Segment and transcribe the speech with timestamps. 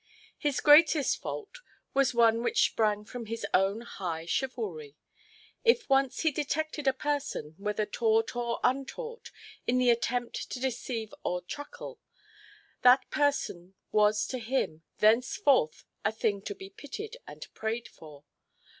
[0.39, 1.59] His greatest fault
[1.93, 4.95] was one which sprang from his own high chivalry.
[5.63, 9.29] If once he detected a person, whether taught or untaught,
[9.67, 11.99] in the attempt to deceive or truckle,
[12.81, 18.23] that person was to him thenceforth a thing to be pitied and prayed for.